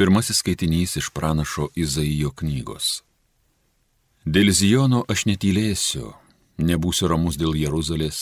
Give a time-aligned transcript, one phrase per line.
[0.00, 3.02] Pirmasis skaitinys iš pranašo Izaijo knygos.
[4.24, 6.14] Dėl Zijono aš netylėsiu,
[6.56, 8.20] nebūsiu ramus dėl Jeruzalės,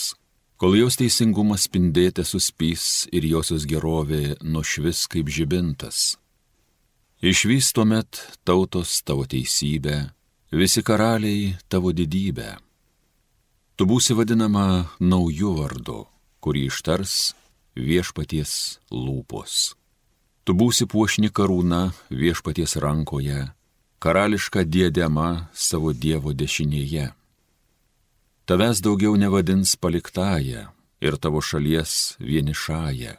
[0.59, 6.17] kol jos teisingumas spindėte suspys ir josios gerovė nušvis kaip žibintas.
[7.23, 10.11] Išvys tuomet tautos tavo teisybę,
[10.51, 12.57] visi karaliai tavo didybę.
[13.79, 16.01] Tu būsi vadinama naujų vardu,
[16.43, 17.19] kurį ištars
[17.79, 19.78] viešpaties lūpos.
[20.43, 23.51] Tu būsi puošni karūna viešpaties rankoje,
[23.99, 27.11] karališka diedema savo Dievo dešinėje.
[28.49, 30.69] Tavęs daugiau nevadins paliktąją
[31.01, 33.13] ir tavo šalies vienišąją.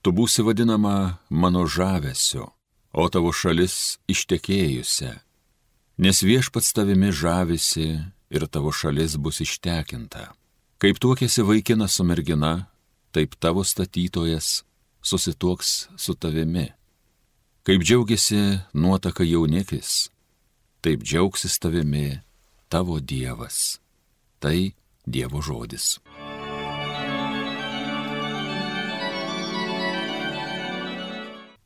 [0.00, 2.46] Tu būsi vadinama mano žavesiu,
[2.96, 5.12] o tavo šalis ištekėjusią,
[6.00, 8.00] nes viešpats tavimi žavisi
[8.32, 10.30] ir tavo šalis bus ištekinta.
[10.80, 12.70] Kaip tuokėsi vaikinas su mergina,
[13.12, 14.62] taip tavo statytojas
[15.02, 16.68] susituoks su tavimi.
[17.62, 20.10] Kaip džiaugiasi nuotaka jaunikis,
[20.80, 22.20] taip džiaugsis tavimi
[22.68, 23.80] tavo Dievas.
[24.38, 24.72] Tai
[25.06, 25.98] Dievo žodis.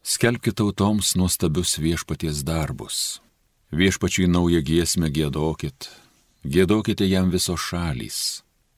[0.02, 3.20] Skelbkite tautoms nuostabius viešpaties darbus.
[3.72, 5.88] Viešpačiui naują giesmę gėdokit,
[6.44, 8.18] gėdokite jam visos šalys,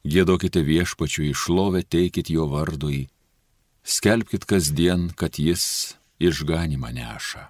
[0.07, 3.09] gėdokite viešpačiui, šlovę teikit jo vardui,
[3.87, 7.45] Skelbkit kasdien, kad jis išganimą neša.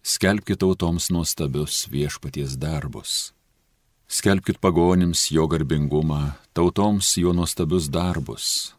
[0.00, 3.34] Skelbkit tautoms nuostabius viešpaties darbus.
[4.08, 8.72] Skelbkit pagonims jo garbingumą, tautoms jo nuostabius darbus.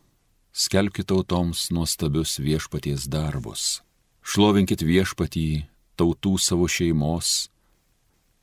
[0.49, 3.83] Skelbkit tautoms nuostabius viešpaties darbus.
[4.25, 7.51] Šlovinkit viešpatį tautų savo šeimos.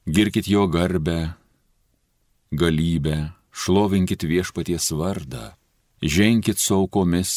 [0.06, 1.34] Girkit jo garbę,
[2.54, 5.58] galybę, šlovinkit viešpaties vardą.
[6.04, 7.30] Ženkit su aukomis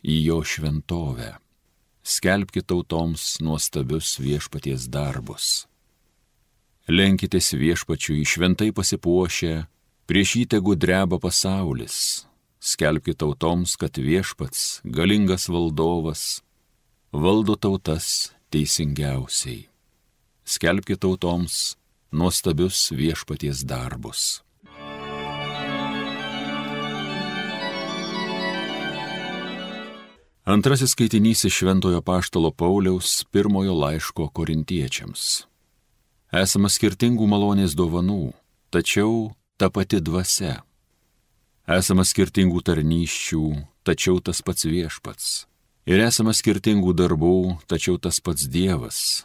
[0.00, 1.34] į jo šventovę.
[2.00, 5.66] Skelbkite tautoms nuostabius viešpaties darbus.
[6.88, 9.66] Lenkitės viešpačiui šventai pasipuošę,
[10.08, 12.24] prieš jį tegu dreba pasaulis.
[12.64, 16.40] Skelbkite tautoms, kad viešpats, galingas valdovas,
[17.12, 19.66] valdo tautas teisingiausiai.
[20.48, 21.74] Skelbkite tautoms
[22.08, 24.40] nuostabius viešpaties darbus.
[30.44, 35.46] Antrasis skaitinys iš Šventojo Paštalo Pauliaus pirmojo laiško korintiečiams.
[36.36, 38.34] Esama skirtingų malonės dovanų,
[38.68, 40.58] tačiau ta pati dvasia.
[41.64, 43.44] Esama skirtingų tarnyščių,
[43.88, 45.46] tačiau tas pats viešpats.
[45.88, 49.24] Ir esama skirtingų darbų, tačiau tas pats Dievas,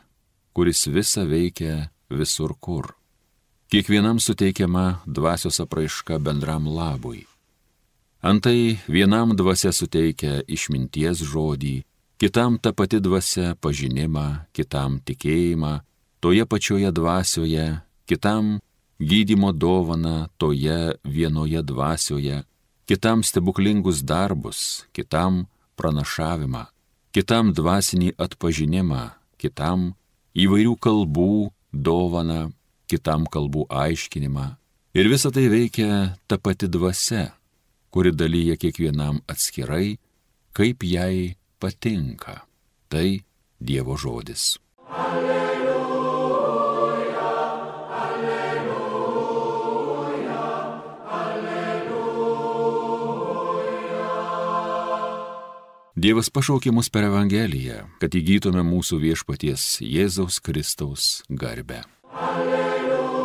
[0.55, 2.93] kuris visą veikia visur kur.
[3.67, 7.25] Kiekvienam suteikiama dvasios apraiška bendram labui.
[8.21, 11.85] Antai vienam dvasia suteikia išminties žodį,
[12.19, 15.79] kitam ta pati dvasia pažinimą, kitam tikėjimą,
[16.19, 18.59] toje pačioje dvasioje, kitam
[18.99, 22.43] gydimo dovana toje vienoje dvasioje,
[22.91, 25.45] kitam stebuklingus darbus, kitam
[25.79, 26.67] pranašavimą,
[27.15, 29.93] kitam dvasinį atpažinimą, kitam
[30.35, 32.51] įvairių kalbų dovana,
[32.91, 34.59] kitam kalbų aiškinimą.
[34.91, 37.29] Ir visa tai veikia ta pati dvasia
[37.89, 39.97] kuri dalyja kiekvienam atskirai,
[40.53, 42.45] kaip jai patinka.
[42.89, 43.19] Tai
[43.59, 44.57] Dievo žodis.
[44.89, 45.59] Alleluja,
[48.03, 49.19] alleluja,
[51.11, 51.99] alleluja.
[55.99, 61.83] Dievas pašaukė mus per Evangeliją, kad įgytume mūsų viešpaties Jėzaus Kristaus garbę.
[62.15, 63.18] Alleluja.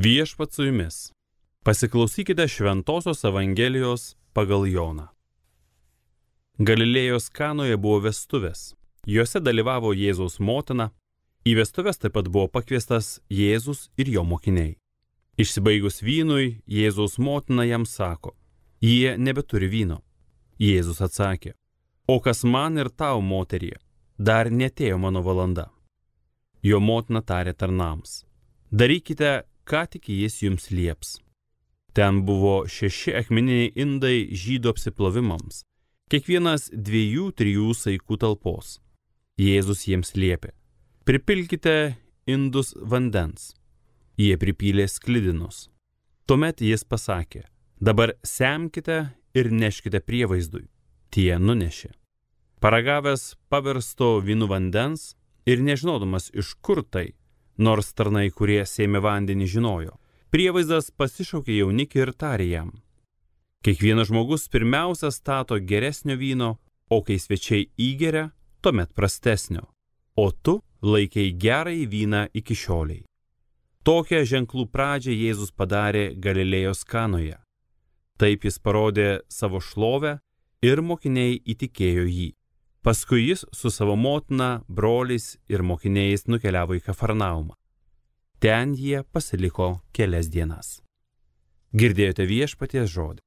[0.00, 1.12] Viešpat su jumis.
[1.64, 5.06] Pasiklausykite Šventojios Evangelijos pagal Joną.
[6.58, 8.76] Galilėjos kanoje buvo vestuvės.
[9.06, 10.92] Juose dalyvavo Jėzaus motina.
[11.42, 14.76] Į vestuvės taip pat buvo pakviestas Jėzus ir jo mokiniai.
[15.34, 18.36] Išsibaigus vynui, Jėzaus motina jam sako,
[18.78, 19.98] jie nebeturi vyno.
[20.62, 21.56] Jėzus atsakė,
[22.06, 23.80] o kas man ir tau, moterie,
[24.16, 25.70] dar netėjo mano valanda.
[26.62, 28.20] Jo motina tarė tarnams,
[28.70, 31.18] darykite, ką tik jis jums lieps.
[31.96, 35.62] Ten buvo šeši akmeniniai indai žydų apsiplovimams,
[36.12, 38.78] kiekvienas dviejų, trijų saikų talpos.
[39.38, 40.50] Jėzus jiems liepė,
[41.06, 43.52] pripilkite indus vandens.
[44.18, 45.68] Jie pripylė sklidinus.
[46.26, 47.44] Tuomet jis pasakė,
[47.80, 48.98] dabar semkite
[49.38, 50.66] ir neškite prievaizdui.
[51.14, 51.92] Tie nunešė.
[52.58, 55.12] Paragavęs paversto vynų vandens
[55.46, 57.14] ir nežinodamas iš kur tai,
[57.58, 59.96] nors tarnai, kurie sėmė vandenį, žinojo.
[60.30, 62.70] Prievaizdas pasišaukė jaunikį ir tarė jam.
[63.64, 66.56] Kiekvienas žmogus pirmiausia stato geresnio vyno,
[66.90, 68.30] o kai svečiai įgeria,
[68.62, 69.66] tuomet prastesnio.
[70.16, 73.04] O tu laikai gerąjį vyną iki šioliai.
[73.82, 77.38] Tokią ženklų pradžią Jėzus padarė Galilėjos kanoje.
[78.18, 80.18] Taip jis parodė savo šlovę
[80.62, 82.30] ir mokiniai įtikėjo jį.
[82.82, 87.56] Paskui jis su savo motina, broliais ir mokiniais nukeliavo į Kafarnaumą.
[88.38, 90.78] Ten jie pasiliko kelias dienas.
[91.74, 93.24] Girdėjote viešpaties žodį.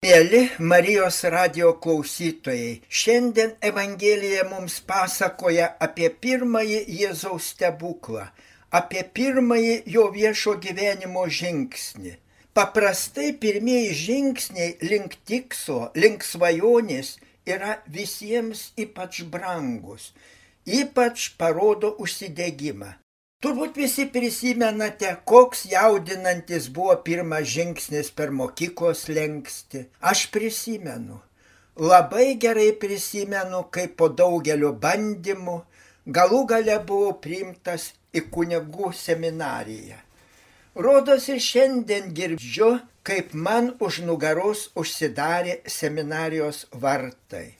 [0.00, 8.24] Mėly Marijos radio klausytojai, šiandien Evangelija mums pasakoja apie pirmąjį Jėzaus stebuklą,
[8.72, 12.16] apie pirmąjį jo viešo gyvenimo žingsnį.
[12.54, 17.12] Paprastai pirmieji žingsniai link tikslo, link svajonės
[17.46, 20.08] yra visiems ypač brangus,
[20.66, 22.90] ypač parodo užsidėgymą.
[23.40, 29.86] Turbūt visi prisimenate, koks jaudinantis buvo pirmas žingsnis per mokyklos lengsti.
[30.02, 31.22] Aš prisimenu.
[31.78, 35.56] Labai gerai prisimenu, kaip po daugelio bandymų
[36.18, 40.02] galų gale buvau priimtas į kunigų seminariją.
[40.74, 47.56] Rodos ir šiandien girdžiu, kaip man už nugaros užsidarė seminarijos vartai.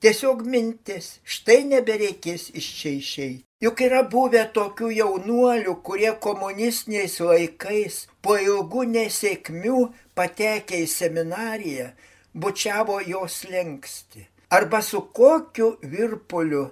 [0.00, 3.44] Tiesiog mintis, štai nebereikės iš čia išeiti.
[3.64, 9.80] Juk yra buvę tokių jaunuolių, kurie komunistiniais laikais po ilgų nesėkmių
[10.16, 11.90] patekę į seminariją,
[12.34, 14.26] bučiavo jos lengsti.
[14.52, 16.66] Arba su kokiu virpuliu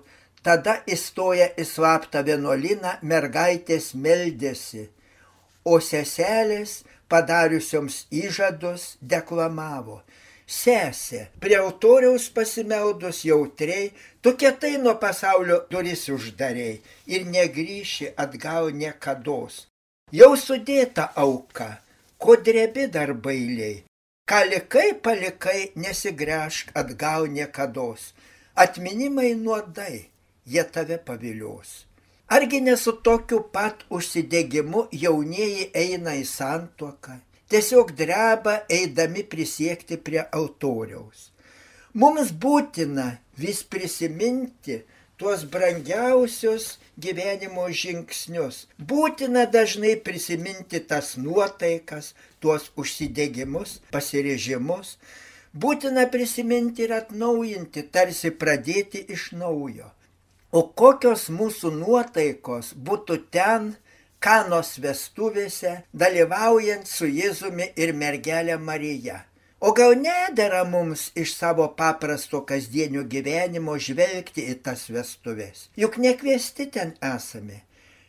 [0.44, 4.88] tada įstoja į slaptą vienuolyną mergaitės meldėsi,
[5.74, 6.82] o seselės
[7.12, 10.02] padariusioms įžadus deklamavo
[10.48, 13.90] sesė, prie autoriaus pasimeldus jautriai,
[14.24, 19.66] tu kietai nuo pasaulio duris uždariai ir negryši atgal niekados.
[20.12, 21.82] Jau sudėta auka,
[22.16, 23.84] ko drebi dar bailiai,
[24.28, 28.14] ką likai palikai, nesigręžk atgal niekados.
[28.56, 30.08] Atminimai nuodai,
[30.48, 31.88] jie tave pavilios.
[32.28, 37.14] Argi nesu tokiu pat užsidegimu jaunieji eina į santuoką,
[37.48, 41.30] tiesiog dreba eidami prisiekti prie altoriaus.
[41.96, 43.06] Mums būtina
[43.40, 44.82] vis prisiminti
[45.16, 46.69] tuos brangiausius
[47.00, 48.66] gyvenimo žingsnius.
[48.76, 52.12] Būtina dažnai prisiminti tas nuotaikas,
[52.44, 54.98] tuos užsidegimus, pasirežimus.
[55.56, 59.88] Būtina prisiminti ir atnaujinti, tarsi pradėti iš naujo.
[60.48, 63.76] O kokios mūsų nuotaikos būtų ten,
[64.18, 69.20] Kanos vestuvėse, dalyvaujant su Jėzumi ir mergelė Marija.
[69.62, 75.68] O gal nedėra mums iš savo paprasto kasdienio gyvenimo žvelgti į tas vestuvės?
[75.78, 77.62] Juk nekviesti ten esame,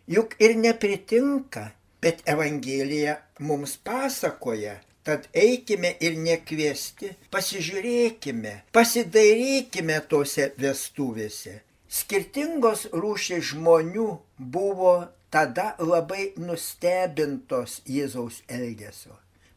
[0.10, 1.70] juk ir nepritinka,
[2.02, 11.56] bet Evangelija mums pasakoja, Tad eikime ir nekviesti, pasižiūrėkime, pasidairykime tose vestuvėse.
[11.90, 14.94] Skirtingos rūšės žmonių buvo
[15.34, 19.16] tada labai nustebintos Jėzaus elgesio.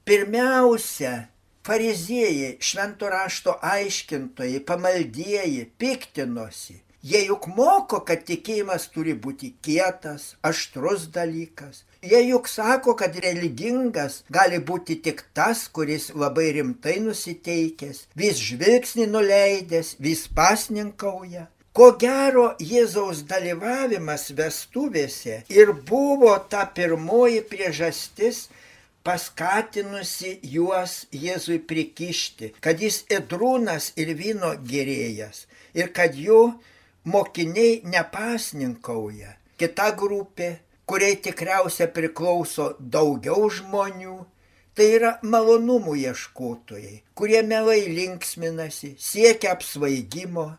[0.08, 1.28] Pirmiausia,
[1.68, 6.80] fariziejai, švento rašto aiškintojai, pamaldieji piktinosi.
[7.02, 11.82] Jie juk moko, kad tikėjimas turi būti kietas, aštrus dalykas.
[12.00, 19.08] Jie juk sako, kad religingas gali būti tik tas, kuris labai rimtai nusiteikęs, vis žvilgsnį
[19.10, 21.48] nuleidęs, vis pasninkauja.
[21.72, 28.42] Ko gero Jėzaus dalyvavimas vestuvėse ir buvo ta pirmoji priežastis
[29.08, 36.42] paskatinusi juos Jėzui prikišti, kad jis įdrūnas ir vyno gerėjas ir kad jų
[37.08, 39.32] mokiniai nepasninkauja.
[39.56, 44.18] Kita grupė, kuriai tikriausia priklauso daugiau žmonių,
[44.76, 50.50] tai yra malonumų ieškotojai, kurie melai linksminasi, siekia apsvaigimo,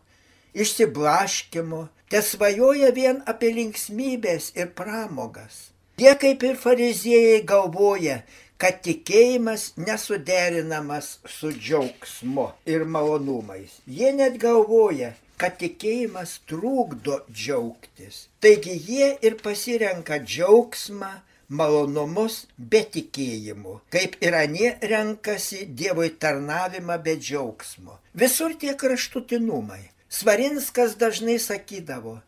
[0.54, 5.70] išsiblaškimo, te svajoja vien apie linksmybės ir pramogas.
[5.98, 8.22] Jie kaip ir fariziejai galvoja,
[8.58, 13.76] kad tikėjimas nesuderinamas su džiaugsmu ir malonumais.
[13.86, 18.26] Jie net galvoja, kad tikėjimas trukdo džiaugtis.
[18.42, 21.12] Taigi jie ir pasirenka džiaugsmą,
[21.54, 27.98] malonumus be tikėjimų, kaip ir anie renkasi Dievui tarnavimą be džiaugsmo.
[28.14, 29.82] Visur tie kraštutinumai.
[30.14, 32.18] Svarinskas dažnai sakydavo,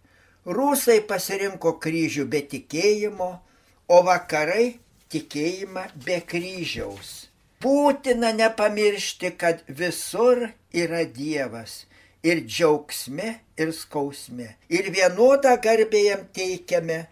[0.59, 3.31] rusai pasirinko kryžių be tikėjimo,
[3.87, 4.79] o vakarai
[5.15, 7.13] tikėjimą be kryžiaus.
[7.63, 11.85] Būtina nepamiršti, kad visur yra Dievas
[12.27, 14.49] ir džiaugsme, ir skausme.
[14.69, 17.05] Ir vienodą garbę jam teikiame,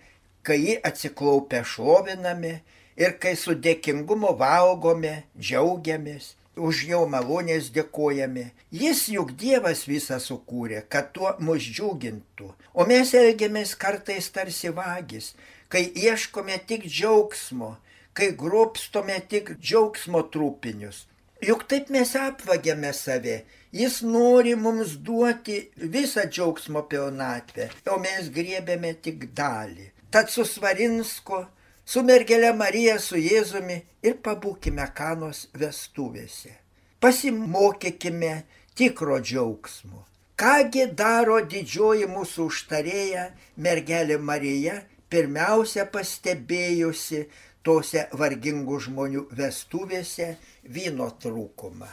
[0.43, 2.54] kai jį atsiklaupę šloviname
[3.00, 8.50] ir kai su dėkingumu valgome, džiaugiamės, už jo malonės dėkojame.
[8.73, 12.50] Jis juk Dievas visą sukūrė, kad tuo mus džiugintų.
[12.75, 15.34] O mes elgiamės kartais tarsi vagis,
[15.68, 17.76] kai ieškome tik džiaugsmo,
[18.14, 21.06] kai grobstome tik džiaugsmo trūpinius.
[21.44, 23.42] Juk taip mes apvagiame save.
[23.75, 29.90] Jis nori mums duoti visą džiaugsmo pilnatvę, o mes griebėme tik dalį.
[30.14, 31.40] Tad su Svarinsku,
[31.85, 36.55] su mergelė Marija, su Jėzumi ir pabūkime kanos vestuvėse.
[37.00, 38.35] Pasimokykime
[38.75, 40.05] tikro džiaugsmo.
[40.41, 44.81] Kągi daro didžioji mūsų užtarėja mergelė Marija,
[45.12, 47.21] pirmiausia pastebėjusi
[47.62, 50.35] tose vargingų žmonių vestuvėse
[50.75, 51.88] vyno trūkumą.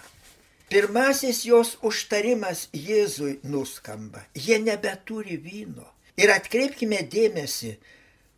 [0.72, 4.24] Pirmasis jos užtarimas Jėzui nuskamba.
[4.34, 5.86] Jie nebeturi vyno.
[6.16, 7.76] Ir atkreipkime dėmesį,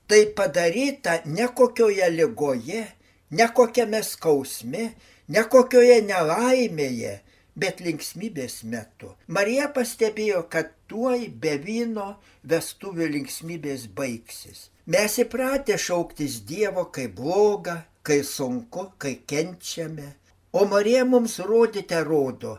[0.08, 2.84] tai padaryta ne kokioje lygoje,
[3.32, 4.90] ne kokiame skausme,
[5.28, 7.14] ne kokioje nelaimėje,
[7.56, 9.14] bet linksmybės metu.
[9.28, 12.16] Marija pastebėjo, kad tuoj be vyno
[12.50, 14.70] vestuvių linksmybės baigsis.
[14.86, 20.10] Mes įpratę šauktis Dievo, kai bloga, kai sunku, kai kenčiame.
[20.54, 22.58] O Marija mums rodite rodo,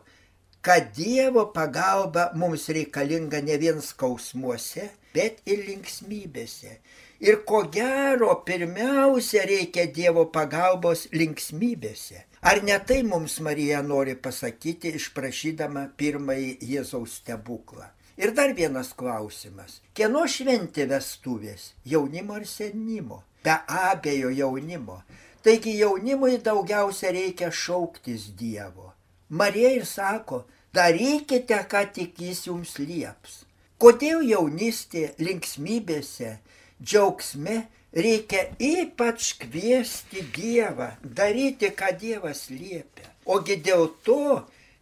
[0.64, 6.78] kad Dievo pagalba mums reikalinga ne vien skausmuose, bet ir linksmybėse.
[7.24, 12.24] Ir ko gero, pirmiausia reikia Dievo pagalbos linksmybėse.
[12.44, 17.86] Ar ne tai mums Marija nori pasakyti, išprašydama pirmąjį Jėzaus stebuklą?
[18.20, 19.80] Ir dar vienas klausimas.
[19.94, 21.72] Kieno šventė vestuvės?
[21.88, 23.22] Jaunimo ar senimo?
[23.44, 25.00] Be abejo jaunimo.
[25.44, 28.92] Taigi jaunimui daugiausia reikia šauktis Dievo.
[29.28, 30.44] Marija ir sako,
[30.74, 33.42] darykite, ką tik jis jums lieps.
[33.84, 36.38] Kodėl jaunystė linksmybėse,
[36.80, 37.56] džiaugsme
[37.92, 40.86] reikia ypač kviesti Dievą,
[41.18, 43.10] daryti, ką Dievas liepia.
[43.28, 44.38] Ogi dėl to,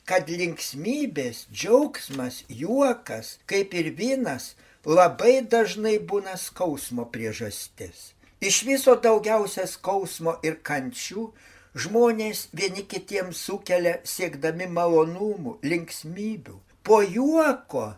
[0.06, 4.52] kad linksmybės, džiaugsmas, juokas, kaip ir vynas,
[4.87, 8.12] labai dažnai būna skausmo priežastis.
[8.38, 11.26] Iš viso daugiausia skausmo ir kančių
[11.75, 16.54] žmonės vieni kitiems sukelia siekdami malonumų, linksmybių.
[16.87, 17.88] Po juoko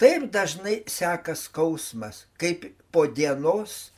[0.00, 3.92] taip dažnai seka skausmas, kaip po dienos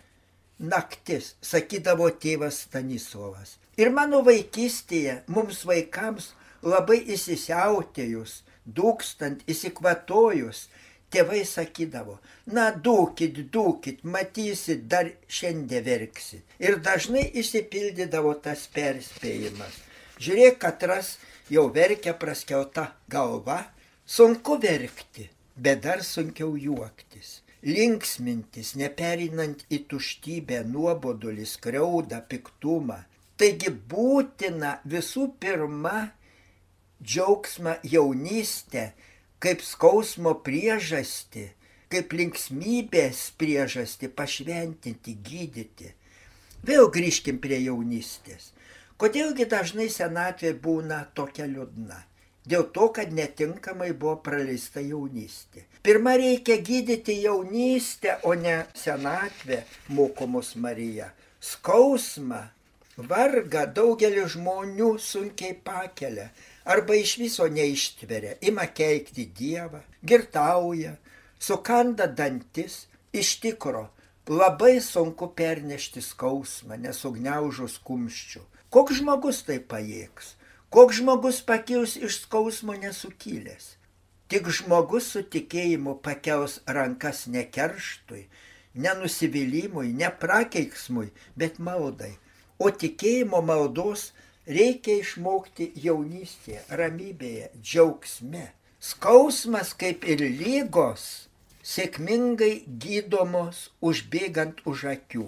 [0.58, 3.56] naktis, sakydavo tėvas Stanislavas.
[3.78, 6.32] Ir mano vaikystėje mums vaikams
[6.66, 10.66] labai įsisiautėjus, dūkstant, įsikvatojus,
[11.14, 12.18] tėvai sakydavo,
[12.52, 16.44] na dūkit, dūkit, matysit, dar šiandien verksit.
[16.58, 19.78] Ir dažnai išsipildydavo tas perspėjimas.
[20.18, 21.16] Žiūrėk, katras
[21.48, 23.62] jau verkia praskelta galva,
[24.04, 27.40] sunku verkti, bet dar sunkiau juoktis.
[27.66, 33.00] Linksmintis, neperinant į tuštybę, nuobodulį, skriaudą, piktumą.
[33.38, 36.08] Taigi būtina visų pirma
[37.02, 38.92] džiaugsmą jaunystę
[39.42, 41.44] kaip skausmo priežastį,
[41.92, 45.92] kaip linksmybės priežastį pašventinti, gydyti.
[46.66, 48.52] Vėl grįžkim prie jaunystės.
[48.98, 52.00] Kodėlgi dažnai senatvė būna tokia liūdna?
[52.48, 55.66] Dėl to, kad netinkamai buvo praleista jaunystė.
[55.84, 59.62] Pirma reikia gydyti jaunystę, o ne senatvę,
[59.92, 61.10] mokomos Marija.
[61.40, 62.40] Skausmą,
[62.96, 66.30] vargą daugelis žmonių sunkiai pakelia
[66.68, 70.96] arba iš viso neištveria, ima keikti Dievą, girtauja,
[71.40, 73.86] sukanda dantis, iš tikro
[74.28, 78.42] labai sunku pernešti skausmą, nesugniaužus kumščių.
[78.68, 80.34] Koks žmogus tai pajėgs?
[80.68, 83.78] Koks žmogus pakils iš skausmo nesukilęs?
[84.28, 88.26] Tik žmogus su tikėjimu pakels rankas ne kerštui,
[88.84, 91.08] nenusivylimui, ne prakeiksmui,
[91.40, 92.12] bet maldai.
[92.60, 94.10] O tikėjimo maldos
[94.58, 98.44] reikia išmokti jaunystėje, ramybėje, džiaugsme.
[98.78, 101.08] Skausmas kaip ir lygos
[101.64, 102.52] sėkmingai
[102.84, 105.26] gydomos užbėgant už akių.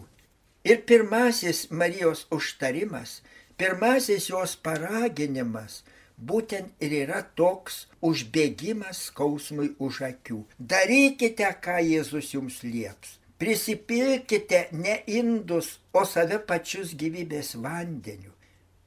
[0.69, 3.23] Ir pirmasis Marijos užtarimas,
[3.61, 5.83] pirmasis jos paraginimas
[6.31, 10.43] būtent ir yra toks užbėgimas skausmui už akių.
[10.59, 13.17] Darykite, ką Jėzus jums lieps.
[13.41, 18.35] Prisipilkite ne indus, o save pačius gyvybės vandeniu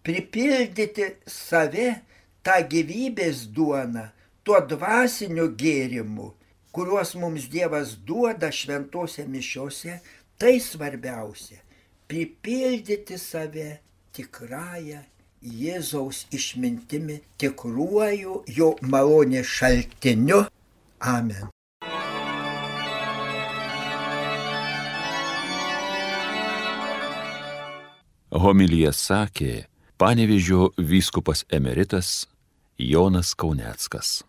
[0.04, 1.88] pripildyti save
[2.44, 4.10] tą gyvybės duoną,
[4.44, 6.34] tuo dvasiniu gėrimu,
[6.76, 10.00] kuriuos mums Dievas duoda šventose mišiose,
[10.38, 11.62] tai svarbiausia-
[12.10, 13.80] pripildyti save
[14.16, 15.02] tikrąją
[15.44, 20.46] Jėzaus išmintimi, tikruoju jo malonės šaltiniu.
[21.04, 21.50] Amen.
[28.34, 29.52] Homilyje sakė
[30.00, 32.24] panevižio vyskupas emeritas
[32.80, 34.22] Jonas Kauneckas.